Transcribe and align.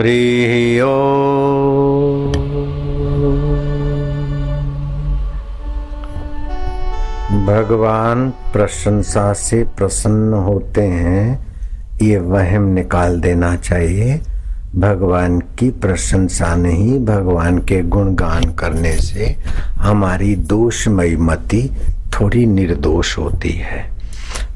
हरि 0.00 0.80
ओ। 0.80 0.86
भगवान 7.46 8.30
प्रशंसा 8.52 9.32
से 9.32 9.64
प्रसन्न 9.64 10.32
होते 10.32 10.80
हैं, 10.80 11.46
ये 12.02 12.18
वहम 12.18 12.62
निकाल 12.62 13.20
देना 13.20 13.56
चाहिए। 13.56 14.20
भगवान 14.76 15.40
की 15.40 15.70
प्रशंसा 15.70 16.54
नहीं, 16.54 17.04
भगवान 17.04 17.58
के 17.58 17.82
गुणगान 17.82 18.52
करने 18.52 18.92
से 18.92 19.36
हमारी 19.76 20.36
दोषमयी 20.36 21.16
मति 21.16 21.70
थोड़ी 22.14 22.46
निर्दोष 22.46 23.18
होती 23.18 23.50
है। 23.50 24.00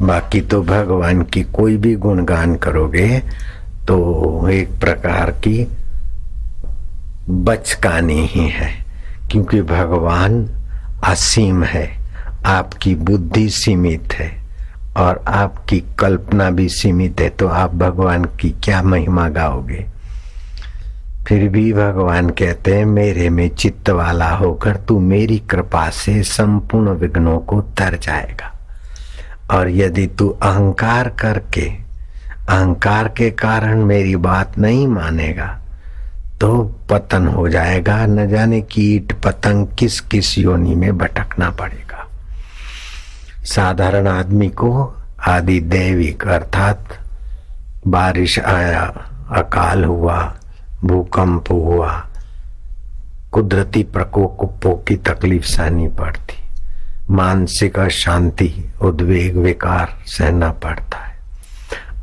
बाकी 0.03 0.41
तो 0.41 0.63
भगवान 0.63 1.23
की 1.23 1.43
कोई 1.43 1.77
भी 1.77 1.95
गुणगान 1.95 2.55
करोगे 2.55 3.23
तो 3.89 4.49
एक 4.49 4.69
प्रकार 4.81 5.31
की 5.31 5.67
बचकानी 7.29 8.27
ही 8.27 8.49
है, 8.49 8.71
क्योंकि 9.31 9.61
भगवान 9.63 10.47
असीम 11.05 11.65
है, 11.65 11.89
आपकी 12.47 12.95
बुद्धि 12.95 13.49
सीमित 13.49 14.13
है 14.13 14.31
और 14.97 15.23
आपकी 15.29 15.83
कल्पना 15.99 16.51
भी 16.51 16.69
सीमित 16.69 17.21
है 17.21 17.29
तो 17.29 17.49
आप 17.49 17.75
भगवान 17.75 18.25
की 18.41 18.51
क्या 18.65 18.83
महिमा 18.83 19.29
गाओगे? 19.29 19.85
फिर 21.29 21.49
भी 21.49 21.73
भगवान 21.73 22.31
कहते 22.31 22.75
हैं, 22.75 22.85
मेरे 22.87 23.29
में 23.31 23.49
चित्त 23.49 23.91
वाला 23.91 24.31
होकर 24.31 24.77
तू 24.79 24.99
मेरी 25.01 25.39
कृपा 25.51 25.89
से 25.91 26.23
संपूर्ण 26.23 26.91
विघ्नों 26.91 27.39
को 27.39 27.61
तर 27.79 27.99
जाएगा। 28.03 28.53
और 29.51 29.71
यदि 29.71 30.07
तू 30.09 30.29
अहंकार 30.29 31.09
करके 31.21 31.84
अहंकार 32.49 33.09
के 33.09 33.31
कारण 33.31 33.85
मेरी 33.85 34.17
बात 34.17 34.59
नहीं 34.59 34.87
मानेगा 34.89 35.59
तो 36.41 36.65
पतन 36.91 37.27
हो 37.27 37.49
जाएगा। 37.49 38.07
न 38.07 38.29
जाने 38.29 38.61
कीट 38.61 39.13
पतंग 39.13 39.67
किस 39.79 40.01
किस 40.01 40.39
योनि 40.39 40.75
में 40.75 40.99
भटकना 40.99 41.51
पड़ेगा। 41.51 42.07
साधारण 43.45 44.09
आदमी 44.09 44.49
को 44.49 44.95
आदि 45.27 45.61
दैविक 45.61 46.29
अर्थात 46.29 46.99
बारिश 47.87 48.39
आया, 48.39 48.83
अकाल 49.31 49.85
हुआ, 49.85 50.35
भूकंप 50.85 51.51
हुआ, 51.51 52.07
कुदरती 53.33 53.83
प्रकोपों 53.83 54.75
की 54.75 54.97
तकलीफ़ 54.97 55.45
सहनी 55.45 55.89
पड़ती। 55.89 56.39
मानसिक 57.11 57.79
अशांति, 57.79 58.71
उद्वेग, 58.83 59.37
विकार 59.37 59.99
सहना 60.07 60.51
पड़ता। 60.53 60.94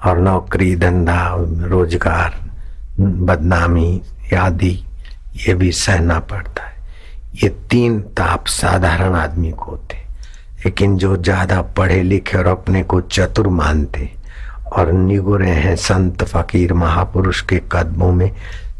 और 0.05 0.19
नौकरी, 0.19 0.75
धंधा, 0.75 1.35
रोज़गार, 1.63 2.35
बदनामी 2.99 4.01
आदि 4.37 4.71
ये 5.37 5.53
भी 5.53 5.71
सहना 5.71 6.19
पड़ता 6.21 6.63
है। 6.63 6.79
ये 7.43 7.49
तीन 7.69 7.99
ताप 8.17 8.47
साधारण 8.49 9.15
आदमी 9.15 9.51
को 9.51 9.65
होते 9.65 9.99
लेकिन 10.65 10.97
जो 10.97 11.15
ज़्यादा 11.17 11.61
पढ़े 11.77 12.01
लिखे 12.03 12.37
और 12.37 12.47
अपने 12.47 12.81
को 12.83 12.99
चतुर 13.01 13.47
मानते 13.49 14.09
और 14.73 14.91
निगुरे 14.93 15.49
हैं 15.49 15.75
संत 15.75 16.23
फकीर 16.23 16.73
महापुरुष 16.73 17.41
के 17.41 17.61
कदमों 17.71 18.11
में, 18.11 18.31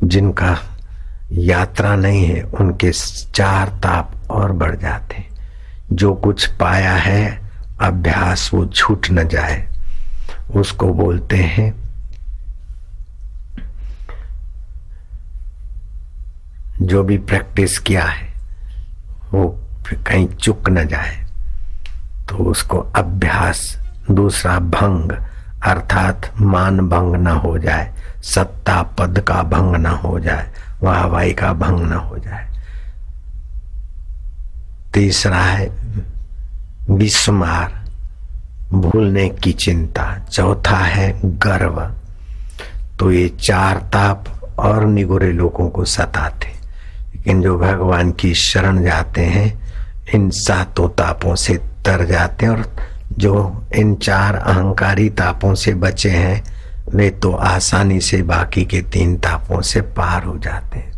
जिनका 0.03 0.57
यात्रा 1.31 1.95
नहीं 1.95 2.23
है, 2.25 2.43
उनके 2.43 2.91
चार 3.33 3.69
ताप 3.83 4.11
और 4.31 4.51
बढ़ 4.51 4.75
जाते 4.75 5.23
जो 5.91 6.13
कुछ 6.15 6.45
पाया 6.59 6.93
है, 6.93 7.39
अभ्यास 7.81 8.49
वो 8.53 8.65
छूट 8.65 9.07
न 9.11 9.27
जाए। 9.27 9.67
उसको 10.55 10.93
बोलते 10.93 11.37
हैं। 11.37 11.81
जो 16.81 17.03
भी 17.03 17.17
प्रैक्टिस 17.17 17.79
किया 17.79 18.05
है, 18.05 18.33
वो 19.31 19.59
कहीं 20.07 20.27
चुक 20.27 20.69
न 20.69 20.87
जाए। 20.87 21.25
तो 22.29 22.35
उसको 22.35 22.77
अभ्यास, 22.77 23.79
दूसरा 24.11 24.59
भंग, 24.59 25.11
अर्थात 25.63 26.33
मान 26.41 26.79
भंग 26.79 27.15
न 27.15 27.27
हो 27.27 27.57
जाए, 27.57 27.93
सत्ता 28.23 28.81
पद 28.81 29.19
का 29.19 29.43
भंग 29.43 29.75
न 29.75 29.85
हो 29.85 30.19
जाए, 30.19 30.51
वाहवाही 30.83 31.33
का 31.33 31.53
भंग 31.53 31.79
न 31.79 31.93
हो 31.93 32.17
जाए। 32.17 32.51
तीसरा 34.93 35.41
है, 35.41 35.71
विस्मार। 36.89 37.80
भूलने 38.73 39.29
की 39.29 39.51
चिंता। 39.51 40.25
चौथा 40.31 40.77
है 40.77 41.19
गर्व। 41.23 41.91
तो 42.99 43.11
ये 43.11 43.29
चार 43.29 43.77
ताप 43.77 44.25
और 44.59 44.85
निगुरे 44.85 45.31
लोगों 45.31 45.69
को 45.69 45.85
सताते। 45.85 46.47
लेकिन 47.15 47.41
जो 47.41 47.59
भगवान 47.59 48.11
की 48.11 48.33
शरण 48.33 48.83
जाते 48.83 49.21
हैं, 49.21 49.61
इन 50.15 50.29
सातों 50.29 50.89
तापों 50.89 51.35
से 51.35 51.55
तर 51.55 52.05
जाते 52.05 52.45
हैं 52.45 52.53
और 52.53 52.75
जो 53.17 53.65
इन 53.75 53.95
चार 53.95 54.35
अहंकारी 54.35 55.09
तापों 55.09 55.55
से 55.55 55.73
बचे 55.73 56.09
हैं, 56.09 56.43
वे 56.95 57.09
तो 57.09 57.31
आसानी 57.31 58.01
से 58.01 58.21
बाकी 58.21 58.65
के 58.65 58.81
तीन 58.81 59.17
तापों 59.17 59.61
से 59.61 59.81
पार 59.81 60.23
हो 60.23 60.37
जाते 60.37 60.79
हैं। 60.79 60.91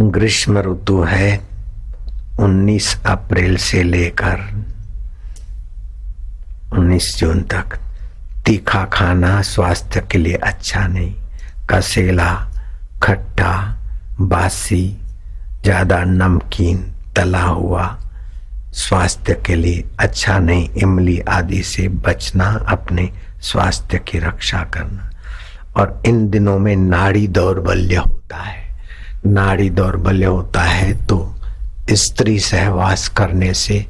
ग्रीष्म 0.00 0.58
ऋतु 0.58 1.02
है 1.02 1.40
19 2.40 3.02
अप्रैल 3.06 3.56
से 3.56 3.82
लेकर 3.82 4.64
19 6.72 7.16
जून 7.18 7.42
तक 7.42 7.78
तीखा 8.46 8.84
खाना 8.84 9.40
स्वास्थ्य 9.42 10.00
के 10.12 10.18
लिए 10.18 10.34
अच्छा 10.34 10.86
नहीं। 10.86 11.12
कसेला, 11.70 12.32
खट्टा, 13.02 13.52
बासी, 14.20 14.84
ज़्यादा 15.64 16.02
नमकीन, 16.04 16.78
तला 17.16 17.42
हुआ 17.42 17.86
स्वास्थ्य 18.74 19.34
के 19.46 19.54
लिए 19.54 19.84
अच्छा 20.00 20.38
नहीं। 20.38 20.68
इमली 20.82 21.18
आदि 21.28 21.62
से 21.62 21.88
बचना, 21.88 22.46
अपने 22.68 23.08
स्वास्थ्य 23.42 23.98
की 23.98 24.18
रक्षा 24.18 24.62
करना। 24.74 25.10
और 25.76 26.02
इन 26.06 26.28
दिनों 26.30 26.58
में 26.58 26.76
नाड़ी 26.76 27.26
दौर्बल्य 27.28 27.96
होता 27.96 28.36
है। 28.36 28.60
नाड़ी 29.26 29.68
दौर्बल्य 29.70 30.24
होता 30.24 30.62
है 30.62 30.92
तो 31.06 31.34
स्त्री 31.90 32.38
सहवास 32.40 33.08
करने 33.08 33.52
से 33.54 33.86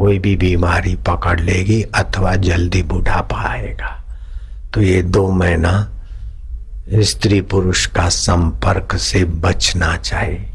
कोई 0.00 0.18
भी 0.18 0.34
बीमारी 0.36 0.94
पकड़ 0.96 1.40
लेगी 1.40 1.82
अथवा 1.82 2.34
जल्दी 2.36 2.82
बुढ़ापा 2.82 3.40
आएगा। 3.48 3.96
तो 4.74 4.82
ये 4.82 5.02
दो 5.02 5.30
महीना 5.30 5.72
स्त्री 7.02 7.40
पुरुष 7.40 7.86
का 7.86 8.08
संपर्क 8.08 8.96
से 8.96 9.24
बचना 9.24 9.96
चाहिए। 9.96 10.46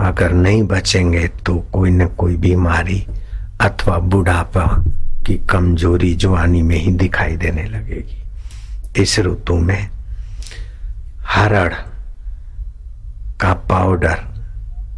अगर 0.00 0.32
नहीं 0.32 0.62
बचेंगे 0.62 1.26
तो 1.46 1.54
कोई 1.72 1.90
न 1.90 2.06
कोई 2.18 2.36
बीमारी 2.36 3.06
अथवा 3.60 3.98
बुढ़ापा 3.98 4.66
की 5.26 5.36
कमज़ोरी 5.50 6.14
जवानी 6.14 6.62
में 6.62 6.76
ही 6.76 6.92
दिखाई 6.92 7.36
देने 7.36 7.64
लगेगी। 7.64 9.02
इस 9.02 9.18
ऋतु 9.18 9.54
में 9.54 9.88
हरड़ 11.28 11.72
का 13.40 13.52
पाउडर 13.70 14.18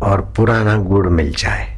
और 0.02 0.20
पुराना 0.36 0.76
गुड़ 0.76 1.08
मिल 1.08 1.34
जाए। 1.38 1.75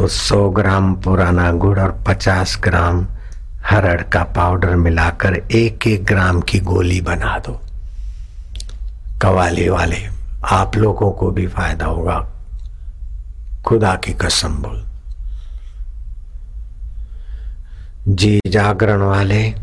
तो 0.00 0.08
100 0.08 0.50
ग्राम 0.50 0.94
पुराना 0.94 1.52
गुड़ 1.52 1.80
और 1.80 2.04
50 2.06 2.58
ग्राम 2.60 3.06
हरड़ 3.64 4.02
का 4.02 4.22
पाउडर 4.24 4.76
मिलाकर 4.76 5.34
एक 5.34 5.86
एक 5.86 6.04
ग्राम 6.04 6.40
की 6.40 6.60
गोली 6.60 7.00
बना 7.00 7.38
दो। 7.38 7.60
कवाली 9.22 9.68
वाले, 9.68 10.08
आप 10.44 10.76
लोगों 10.76 11.12
को 11.12 11.30
भी 11.30 11.46
फ़ायदा 11.46 11.86
होगा। 11.86 12.28
खुदा 13.64 13.94
की 13.94 14.12
कसम 14.12 14.48
बोल। 14.48 14.86
जी, 18.08 18.40
जागरण 18.46 19.00
वाले, 19.02 19.54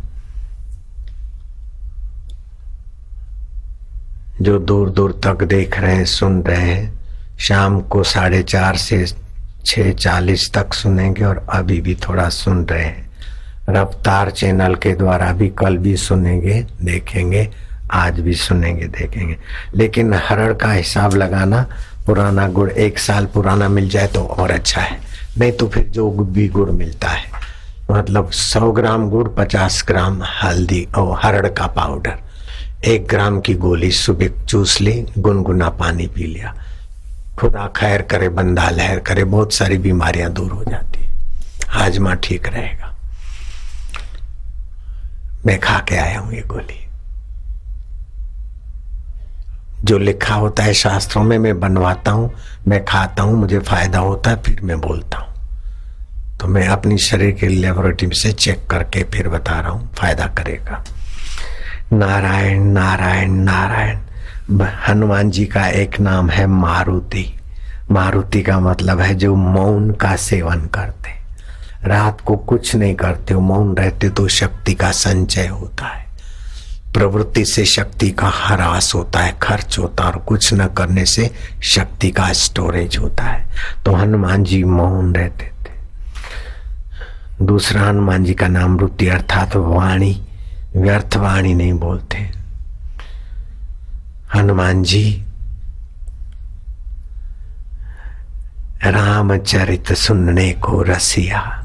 जो 4.42 4.60
दूर 4.60 4.90
दूर 4.90 5.22
तक 5.24 5.44
देख 5.44 5.80
रहे 5.80 5.96
हैं, 5.96 6.06
सुन 6.06 6.42
रहे 6.42 6.62
हैं, 6.62 7.00
शाम 7.40 7.82
को 7.82 8.04
साढ़े 8.04 8.44
चार 8.44 8.76
से 8.76 9.27
छह 9.68 9.92
चालीस 9.94 10.52
तक 10.54 10.74
सुनेंगे 10.74 11.24
और 11.24 11.46
अभी 11.50 11.80
भी 11.82 11.96
थोड़ा 12.08 12.28
सुन 12.30 12.66
रहे 12.66 12.84
हैं। 12.84 13.06
रफ्तार 13.70 14.30
चैनल 14.32 14.76
के 14.76 14.94
द्वारा 14.96 15.32
भी 15.34 15.48
कल 15.50 15.78
भी 15.78 15.96
सुनेंगे, 15.98 16.66
देखेंगे, 16.82 17.48
आज 17.92 18.20
भी 18.20 18.34
सुनेंगे, 18.34 18.88
देखेंगे। 18.88 19.38
लेकिन 19.76 20.14
हरड़ 20.14 20.54
का 20.54 20.72
हिसाब 20.72 21.16
लगाना, 21.16 21.66
पुराना 22.06 22.48
गुड़ 22.48 22.70
एक 22.72 23.00
साल 23.00 23.26
पुराना 23.26 23.70
मिल 23.70 23.90
जाए 23.90 24.08
तो 24.08 24.22
और 24.22 24.52
अच्छा 24.52 24.82
है। 24.82 25.00
नहीं 25.38 25.52
तो 25.52 25.68
फिर 25.68 25.88
जो 25.88 26.10
भी 26.10 26.48
गुड़ 26.48 26.70
मिलता 26.70 27.08
है 27.08 27.26
मतलब 27.92 28.32
सौ 28.32 28.72
ग्राम 28.72 29.10
गुड़, 29.10 29.28
पचास 29.28 29.84
ग्राम 29.88 30.22
हल्दी 30.44 30.88
और 30.98 31.20
हरड़ 31.24 31.48
का 31.48 31.68
पाउडर। 31.68 32.18
एक 32.86 33.08
ग्राम 33.08 33.40
की 33.40 33.54
गोली 33.54 33.92
सुबह 33.92 34.46
चूस 34.46 34.80
ली, 34.82 35.06
गुनगुना 35.18 35.70
पानी 35.70 36.08
पी 36.08 36.24
लिया। 36.24 36.54
खुदा 37.40 37.68
खैर 37.68 38.02
करे, 38.02 38.30
बंदा 38.30 38.70
लहर 38.70 39.00
करे, 39.00 39.24
बहुत 39.24 39.54
सारी 39.54 39.78
बीमारियाँ 39.78 40.32
दूर 40.32 40.52
हो 40.52 40.64
जाती 40.64 41.04
है। 41.04 41.10
हाजमा 41.68 42.14
ठीक 42.14 42.48
रहेगा। 42.48 42.96
मैं 45.46 45.60
खा 45.60 45.80
के 45.80 45.96
आया 45.96 46.20
हूँ 46.20 46.34
ये 46.34 46.42
गोली। 46.42 46.88
जो 49.84 49.98
लिखा 49.98 50.36
होता 50.36 50.64
है 50.64 50.74
शास्त्रों 50.74 51.24
में, 51.24 51.38
मैं 51.38 51.60
बनवाता 51.60 52.12
हूँ, 52.12 52.36
मैं 52.68 52.86
खाता 52.86 53.24
हूँ, 53.24 53.34
मुझे 53.34 53.60
फ़ायदा 53.60 54.00
होता 54.00 54.30
है, 54.30 54.42
फिर 54.42 54.62
मैं 54.62 54.82
बोलता 54.82 55.18
हूँ। 55.18 55.28
तो 56.40 56.48
मैं 56.48 56.68
अपनी 56.68 56.98
शरीर 56.98 57.32
के 57.32 57.48
लेबोरेटरी 57.48 58.16
से 58.16 58.32
चेक 58.32 58.68
करके 58.68 59.04
फिर 59.04 59.30
बता 59.30 59.60
रहा 59.60 59.70
हूँ, 59.70 59.94
फ़ायदा 59.94 60.28
करेगा। 60.28 60.84
नारायण 61.94 62.64
नारायण 62.64 63.32
नारायण। 63.32 64.00
हनुमान 64.52 65.30
जी 65.30 65.46
का 65.46 65.68
एक 65.68 66.00
नाम 66.00 66.30
है 66.30 66.48
मारुति। 66.48 67.40
मारुति 67.92 68.42
का 68.42 68.60
मतलब 68.60 69.00
है 69.00 69.16
जो 69.16 69.36
मौन 69.36 69.92
का 69.92 70.16
सेवन 70.16 70.66
करते। 70.66 71.10
रात 71.88 72.22
को 72.22 72.36
कुछ 72.36 72.76
नहीं 72.76 72.96
करते 72.96 73.34
हो 73.34 73.42
मौन 73.42 73.76
रहते 73.76 74.10
तो 74.10 74.28
शक्ति 74.28 74.74
का 74.74 74.92
संचय 74.92 75.48
होता 75.48 75.86
है। 75.86 76.06
प्रवृत्ति 76.94 77.46
से 77.46 77.66
शक्ति 77.66 78.12
का 78.12 78.28
ह्रास 78.28 78.96
होता 78.96 79.20
है, 79.20 79.38
खर्च 79.42 79.80
होता 79.80 80.04
है 80.04 80.12
और 80.12 80.18
कुछ 80.18 80.54
न 80.54 80.68
करने 80.68 81.06
से 81.06 81.32
शक्ति 81.64 82.12
का 82.12 82.34
स्टोरेज 82.34 82.98
होता 82.98 83.24
है। 83.24 83.50
तो 83.86 83.94
हनुमान 83.94 84.44
जी 84.44 84.64
मौन 84.64 85.16
रहते 85.16 85.46
थे। 85.46 85.76
दूसरा 87.46 87.82
हनुमान 87.82 88.24
जी 88.24 88.34
का 88.34 88.48
नाम 88.48 88.78
वृत्ति 88.78 89.08
अर्थात 89.08 89.56
वाणी। 89.56 90.28
व्यर्थ 90.76 91.18
वाणी 91.18 91.54
नहीं 91.54 91.74
बोलते। 91.74 92.37
हनुमान 94.36 94.84
जी, 94.84 95.26
रामचरित 98.84 99.94
सुनने 99.94 100.54
को 100.54 100.82
रसिया। 100.82 101.64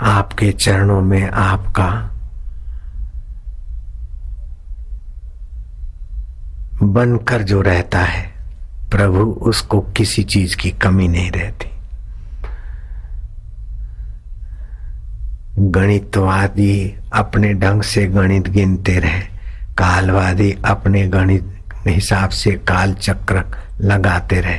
आपके 0.00 0.52
चरणों 0.52 1.00
में 1.00 1.30
आपका 1.30 2.10
बनकर 6.82 7.42
जो 7.42 7.62
रहता 7.62 7.98
है, 7.98 8.32
प्रभु 8.90 9.18
उसको 9.18 9.80
किसी 9.80 10.22
चीज़ 10.22 10.56
की 10.56 10.70
कमी 10.70 11.08
नहीं 11.08 11.30
रहती। 11.30 11.68
गणित 15.58 16.02
गणितवादी 16.02 16.96
अपने 17.12 17.54
ढंग 17.54 17.82
से 17.82 18.06
गणित 18.06 18.48
गिनते 18.48 18.98
रहे। 18.98 19.37
कालवादी 19.78 20.58
अपने 20.64 21.06
गणित 21.06 21.54
हिसाब 21.86 22.30
से 22.30 22.50
काल 22.50 22.94
चक्र 22.94 23.44
लगाते 23.80 24.40
रहे। 24.40 24.58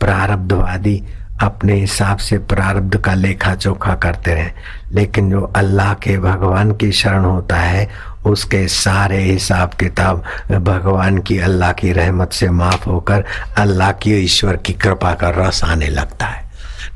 प्रारब्धवादी 0.00 1.04
अपने 1.40 1.74
हिसाब 1.74 2.18
से 2.18 2.38
प्रारब्ध 2.38 2.96
का 2.96 3.14
लेखा 3.14 3.54
चोखा 3.54 3.94
करते 3.94 4.34
रहे। 4.34 4.50
लेकिन 4.92 5.30
जो 5.30 5.40
अल्लाह 5.40 5.94
के 5.94 6.18
भगवान 6.18 6.72
की 6.72 6.92
शरण 6.92 7.24
होता 7.24 7.56
है, 7.56 7.88
उसके 8.26 8.68
सारे 8.68 9.22
हिसाब 9.22 9.70
किताब 9.70 10.24
भगवान 10.52 11.18
की 11.18 11.38
अल्लाह 11.38 11.72
की 11.72 11.92
रहमत 11.92 12.32
से 12.32 12.50
माफ़ 12.50 12.88
होकर 12.88 13.24
अल्लाह 13.58 13.92
की 13.92 14.14
ईश्वर 14.14 14.56
की 14.56 14.72
कृपा 14.72 15.12
का 15.14 15.30
रस 15.30 15.64
आने 15.64 15.86
लगता 15.86 16.26
है। 16.26 16.44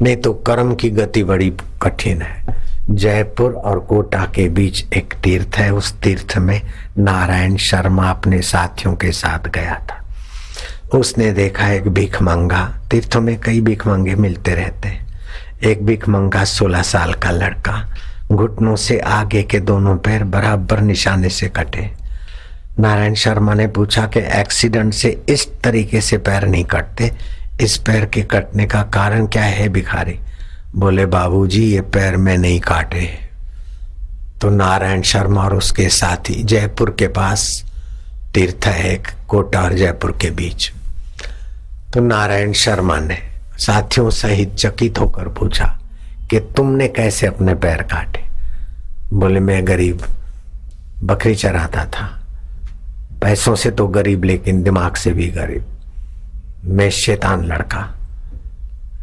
नहीं 0.02 0.17
तो 0.17 0.32
कर्म 0.32 0.75
की 0.75 0.90
गति 0.90 1.25
बड़ी 1.25 1.52
कठिन 1.82 2.22
है। 2.22 2.60
जयपुर 2.91 3.53
और 3.53 3.81
कोटा 3.81 4.25
के 4.25 4.49
बीच 4.49 4.85
एक 4.95 5.15
तीर्थ 5.15 5.57
है। 5.57 5.71
उस 5.73 5.93
तीर्थ 5.93 6.37
में 6.39 6.63
नारायण 6.99 7.57
शर्मा 7.57 8.11
अपने 8.11 8.43
साथियों 8.43 8.95
के 8.97 9.13
साथ 9.13 9.49
गया 9.49 9.87
था। 9.91 10.05
उसने 10.99 11.33
देखा 11.33 11.69
एक 11.69 11.89
भीख 11.89 12.23
मंगा 12.23 12.81
तीर्थों 12.91 13.21
में 13.21 13.41
कई 13.41 13.61
भीख 13.61 13.87
मंगे 13.87 14.15
मिलते 14.15 14.55
रहते 14.55 14.89
हैं। 14.89 15.07
एक 15.65 15.87
भीख 15.87 16.09
मंगा 16.09 16.45
सोलह 16.45 16.83
साल 16.83 17.13
का 17.15 17.31
लड़का। 17.31 17.95
घुटनों 18.33 18.77
से 18.77 18.99
आगे 18.99 19.43
के 19.43 19.59
दोनों 19.59 19.97
पैर 19.97 20.25
बराबर 20.25 20.81
निशाने 20.81 21.29
से 21.29 21.49
कटे। 21.49 21.91
नारायण 22.79 23.15
शर्मा 23.15 23.55
ने 23.55 23.67
पूछा 23.67 24.07
कि 24.07 24.21
एक्सीडेंट 24.21 24.95
से 24.95 25.23
इस 25.29 25.49
तरीके 25.65 26.01
से 26.01 26.19
पैर 26.19 26.47
नहीं 26.47 26.65
कटते। 26.65 27.11
इस 27.61 27.77
पैर 27.77 28.05
के 28.05 28.23
कटने 28.23 28.67
का 28.67 28.83
कारण 28.83 29.27
क्या 29.27 29.43
है 29.43 29.69
भिखारी? 29.69 30.19
बोले, 30.76 31.06
बाबूजी, 31.06 31.72
ये 31.72 31.81
पैर 31.81 32.17
में 32.17 32.38
नहीं 32.38 32.61
काटे। 32.61 33.19
तो 34.40 34.50
नारायण 34.50 35.02
शर्मा 35.02 35.44
और 35.44 35.55
उसके 35.55 35.88
साथी 35.88 36.43
जयपुर 36.43 36.96
के 36.99 37.08
पास 37.08 37.64
तीर्थ 38.34 38.67
है 38.67 39.02
कोटा 39.28 39.61
और 39.61 39.72
जयपुर 39.72 40.19
के 40.20 40.31
बीच। 40.31 40.72
तो 41.94 42.00
नारायण 42.00 42.52
शर्मा 42.52 42.99
ने 43.00 43.19
साथियों 43.58 44.11
सहित 44.11 44.55
चकित 44.55 44.99
होकर 44.99 45.28
पूछा 45.28 45.78
कि 46.31 46.40
तुमने 46.40 46.88
कैसे 46.88 47.26
अपने 47.26 47.55
पैर 47.55 47.82
काटे? 47.82 48.25
बोले, 49.12 49.40
मैं 49.40 49.67
गरीब 49.67 50.05
बकरी 51.02 51.34
चराता 51.34 51.84
था। 51.84 52.26
पैसों 53.22 53.56
से 53.56 53.70
तो 53.70 53.87
गरीब, 53.87 54.25
लेकिन 54.25 54.62
दिमाग 54.62 54.94
से 54.94 55.12
भी 55.12 55.26
गरीब। 55.26 55.64
मैं 56.64 56.90
शैतान 56.90 57.44
लड़का। 57.44 58.00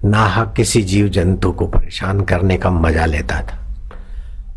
नाह 0.06 0.44
किसी 0.46 0.82
जीव 0.82 1.08
जंतु 1.08 1.52
को 1.52 1.68
परेशान 1.68 2.22
करने 2.22 2.58
का 2.58 2.70
मज़ा 2.70 3.06
लेता 3.06 3.42
था। 3.42 3.58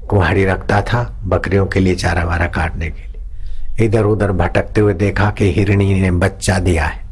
कुहाड़ी 0.08 0.44
रखता 0.44 0.82
था 0.82 1.02
बकरियों 1.25 1.66
के 1.66 1.81
लिए 1.81 1.94
चारा 1.94 2.25
वारा 2.25 2.46
काटने 2.46 2.90
के 2.90 3.02
लिए। 3.02 3.87
इधर 3.87 4.04
उधर 4.04 4.32
भटकते 4.32 4.81
हुए 4.81 4.94
देखा 4.94 5.31
कि 5.31 5.52
हिरणी 5.52 6.00
ने 6.00 6.10
बच्चा 6.10 6.58
दिया 6.58 6.87
है। 6.87 7.08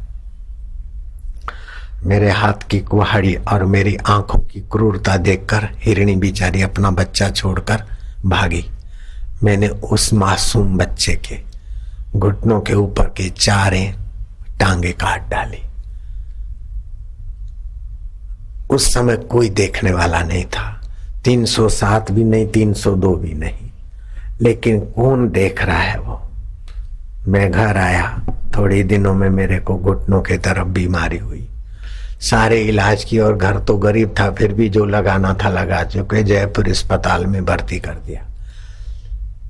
मेरे 2.03 2.29
हाथ 2.31 2.67
की 2.69 2.79
कुहाड़ी 2.79 3.35
और 3.35 3.63
मेरी 3.65 3.95
आँखों 3.95 4.39
की 4.39 4.59
क्रूरता 4.61 5.17
देखकर 5.17 5.69
हिरणी 5.77 6.15
बिचारी 6.15 6.61
अपना 6.61 6.91
बच्चा 6.91 7.29
छोड़कर 7.29 7.83
भागी। 8.25 8.65
मैंने 9.43 9.67
उस 9.67 10.13
मासूम 10.13 10.77
बच्चे 10.77 11.13
के 11.13 11.39
घुटनों 12.19 12.61
के 12.61 12.73
ऊपर 12.73 13.03
के 13.03 13.29
चारे 13.29 13.95
टांगे 14.59 14.91
काट 14.91 15.29
डाली। 15.29 15.68
उस 18.69 18.93
समय 18.93 19.17
कोई 19.17 19.49
देखने 19.49 19.91
वाला 19.91 20.23
नहीं 20.23 20.45
था। 20.45 20.81
307 21.23 22.11
भी 22.11 22.23
नहीं 22.23 22.47
302 22.47 23.15
भी 23.15 23.33
नहीं। 23.33 23.71
लेकिन 24.41 24.79
कौन 24.79 25.29
देख 25.29 25.63
रहा 25.63 25.77
है 25.77 25.99
वो? 25.99 26.31
मैं 27.27 27.51
घर 27.51 27.77
आया, 27.77 28.21
थोड़ी 28.57 28.83
दिनों 28.83 29.13
में 29.13 29.29
मेरे 29.29 29.59
को 29.59 29.77
घुटनों 29.77 30.21
के 30.21 30.37
तरफ़ 30.37 30.67
बीमारी 30.67 31.17
हुई। 31.17 31.49
सारे 32.21 32.61
इलाज 32.61 33.03
की 33.03 33.19
और 33.19 33.35
घर 33.35 33.59
तो 33.59 33.77
गरीब 33.77 34.15
था, 34.19 34.31
फिर 34.31 34.53
भी 34.53 34.69
जो 34.69 34.85
लगाना 34.85 35.37
था 35.43 35.49
लगा 35.49 35.83
चुके 35.83 36.23
जयपुर 36.23 36.69
अस्पताल 36.69 37.25
में 37.25 37.45
भर्ती 37.45 37.79
कर 37.79 37.93
दिया। 37.93 38.25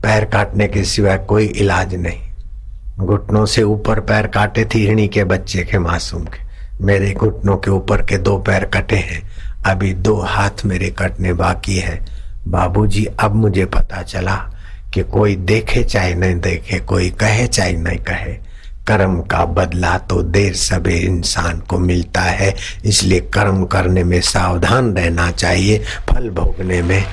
पैर 0.03 0.25
काटने 0.25 0.67
के 0.67 0.83
सिवाय 0.83 1.17
कोई 1.17 1.45
इलाज 1.45 1.95
नहीं। 1.95 2.21
घुटनों 2.99 3.45
से 3.45 3.63
ऊपर 3.63 3.99
पैर 3.99 4.27
काटे 4.27 4.65
थी, 4.65 4.79
हिरणी 4.79 5.07
के 5.07 5.23
बच्चे 5.23 5.63
के 5.63 5.79
मासूम 5.79 6.23
के। 6.23 6.48
मेरे 6.81 7.11
घुटनों 7.11 7.57
के 7.57 7.71
ऊपर 7.71 8.01
के 8.01 8.17
दो 8.17 8.37
पैर 8.37 8.65
कटे 8.65 8.95
हैं। 8.95 9.21
अभी 9.65 9.93
दो 9.93 10.15
हाथ 10.21 10.65
मेरे 10.65 10.89
कटने 10.89 11.33
बाकी 11.33 11.77
है। 11.77 11.99
बाबूजी, 12.47 13.05
अब 13.05 13.35
मुझे 13.35 13.65
पता 13.65 14.01
चला 14.01 14.35
कि 14.93 15.03
कोई 15.03 15.35
देखे 15.35 15.83
चाहे 15.83 16.13
नहीं 16.15 16.35
देखे, 16.35 16.79
कोई 16.79 17.09
कहे 17.09 17.47
चाहे 17.47 17.73
नहीं 17.73 17.99
कहे। 17.99 18.33
कर्म 18.87 19.21
का 19.21 19.45
बदला 19.45 19.97
तो 19.97 20.21
देर 20.23 20.53
सवेर 20.53 21.03
इंसान 21.03 21.59
को 21.59 21.79
मिलता 21.79 22.21
है, 22.21 22.55
इसलिए 22.85 23.19
कर्म 23.19 23.65
करने 23.65 24.03
में 24.03 24.21
सावधान 24.21 24.93
रहना 24.93 25.31
चाहिए, 25.31 25.77
फल 26.09 26.29
भोगने 26.29 26.81
में। 26.81 27.03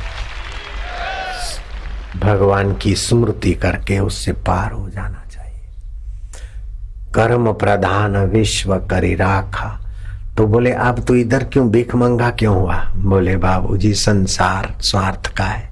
भगवान 2.17 2.75
की 2.75 2.95
स्मृति 2.95 3.53
करके 3.53 3.99
उससे 3.99 4.33
पार 4.33 4.73
हो 4.73 4.89
जाना 4.91 5.25
कर्म 7.15 7.53
प्रधान 7.53 8.17
विश्व 8.17 8.77
करी 8.79 9.15
राखा। 9.15 9.81
तो 10.37 10.47
बोले, 10.47 10.73
अब 10.73 11.05
तो 11.05 11.15
इधर 11.15 11.45
क्यों 11.45 11.71
भीख 11.71 11.95
मंगा 11.95 12.31
क्यों 12.31 12.57
हुआ? 12.57 12.77
बोले, 12.97 13.37
बाबूजी, 13.37 13.95
संसार 13.95 14.75
स्वार्थ 14.81 15.27
का 15.37 15.45
है। 15.45 15.71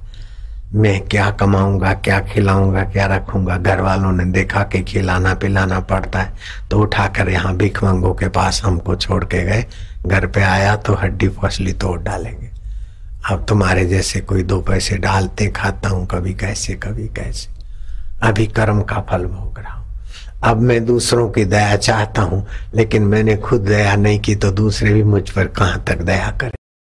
मैं 0.75 1.01
क्या 1.09 1.31
कमाऊँगा, 1.31 1.93
क्या 1.95 2.21
खिलाऊँगा, 2.21 2.85
क्या 2.85 3.07
रखूँगा? 3.07 3.57
घर 3.57 3.81
वालों 3.81 4.13
ने 4.13 4.25
देखा 4.25 4.63
कि 4.63 4.83
खिलाना 4.83 5.35
पिलाना 5.35 5.81
पड़ता 5.81 6.21
है। 6.21 6.33
तो 6.71 6.79
उठाकर 6.79 7.29
यहाँ 7.29 7.57
भिख 7.57 7.85
मंगो 7.85 8.13
के 8.15 8.29
पास 8.29 8.63
हमको 8.65 8.97
छोड़ 8.97 9.25
के 9.25 9.45
गए। 9.45 9.65
घर 10.07 10.27
पे 10.27 10.43
आया 10.43 10.77
तो 10.77 10.95
हड्डी 10.95 11.29
फसली 11.29 11.73
तोड़ 11.73 12.01
डालेंगे। 12.01 12.51
अब 13.31 13.47
तुम्हारे 13.49 13.87
जैसे 13.87 14.21
कोई 14.21 14.43
दो 14.43 14.61
पैसे 14.61 14.97
डालते, 14.97 15.49
खाता 15.49 15.89
हूँ 15.89 16.07
कभी 16.07 16.35
कैसे 16.35 16.75
कभी 16.75 17.09
कैसे। 17.09 17.53
अभी 18.23 18.47
कर्म 18.47 18.83
का 18.83 19.01
फल 19.01 19.25
भोग 19.25 19.59
रहा 19.59 19.74
अब 20.45 20.61
मैं 20.61 20.85
दूसरों 20.87 21.29
की 21.31 21.45
दया 21.45 21.77
चाहता 21.77 22.23
हूँ, 22.23 22.47
लेकिन 22.75 23.03
मैंने 23.03 23.37
खुद 23.37 23.61
दया 23.61 23.95
नहीं 23.97 24.21
की 24.21 24.35
तो 24.35 24.51
दूसरे 24.53 24.93
भी 24.95 25.03
मुझ 25.05 25.29
पर 25.31 25.47
कहाँ 25.49 25.85
तक 25.89 26.03
दया 26.03 26.31
कर? 26.41 26.54